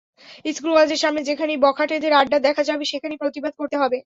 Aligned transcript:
স্কুল-কলেজের 0.51 1.01
সামনে 1.03 1.21
যেখানেই 1.23 1.63
বখাটেদের 1.65 2.13
আড্ডা 2.13 2.37
দেখা 2.39 2.63
যাবে, 2.63 2.83
সেখানেই 2.85 3.21
প্রতিবাদ 3.23 3.53
করতে 3.57 3.75
হবে। 3.77 3.97